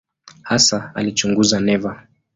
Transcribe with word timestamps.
Hasa 0.43 0.91
alichunguza 0.95 1.59
neva. 1.59 2.07